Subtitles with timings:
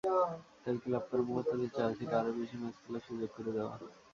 [0.63, 3.73] তাই ক্লাব কর্মকর্তাদের চাওয়া ছিল আরও বেশি ম্যাচ খেলার সুযোগ করে দেওয়া।